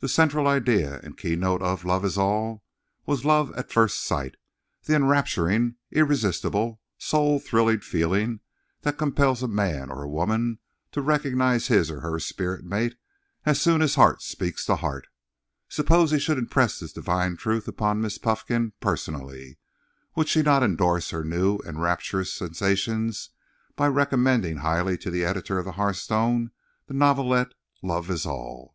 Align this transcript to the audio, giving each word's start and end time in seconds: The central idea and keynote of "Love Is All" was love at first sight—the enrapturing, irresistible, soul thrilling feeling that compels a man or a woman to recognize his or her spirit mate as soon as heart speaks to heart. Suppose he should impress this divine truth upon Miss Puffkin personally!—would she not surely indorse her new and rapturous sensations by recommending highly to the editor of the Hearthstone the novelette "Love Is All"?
The 0.00 0.08
central 0.08 0.48
idea 0.48 0.98
and 1.04 1.16
keynote 1.16 1.62
of 1.62 1.84
"Love 1.84 2.04
Is 2.04 2.18
All" 2.18 2.64
was 3.06 3.24
love 3.24 3.52
at 3.54 3.70
first 3.70 4.02
sight—the 4.02 4.92
enrapturing, 4.96 5.76
irresistible, 5.92 6.80
soul 6.98 7.38
thrilling 7.38 7.78
feeling 7.78 8.40
that 8.80 8.98
compels 8.98 9.44
a 9.44 9.46
man 9.46 9.88
or 9.88 10.02
a 10.02 10.08
woman 10.08 10.58
to 10.90 11.00
recognize 11.00 11.68
his 11.68 11.88
or 11.88 12.00
her 12.00 12.18
spirit 12.18 12.64
mate 12.64 12.96
as 13.46 13.60
soon 13.62 13.80
as 13.80 13.94
heart 13.94 14.22
speaks 14.22 14.66
to 14.66 14.74
heart. 14.74 15.06
Suppose 15.68 16.10
he 16.10 16.18
should 16.18 16.36
impress 16.36 16.80
this 16.80 16.92
divine 16.92 17.36
truth 17.36 17.68
upon 17.68 18.00
Miss 18.00 18.18
Puffkin 18.18 18.72
personally!—would 18.80 20.28
she 20.28 20.42
not 20.42 20.62
surely 20.62 20.72
indorse 20.72 21.10
her 21.10 21.22
new 21.22 21.58
and 21.58 21.80
rapturous 21.80 22.32
sensations 22.32 23.30
by 23.76 23.86
recommending 23.86 24.56
highly 24.56 24.98
to 24.98 25.12
the 25.12 25.24
editor 25.24 25.58
of 25.60 25.64
the 25.64 25.72
Hearthstone 25.78 26.50
the 26.88 26.94
novelette 26.94 27.54
"Love 27.82 28.10
Is 28.10 28.26
All"? 28.26 28.74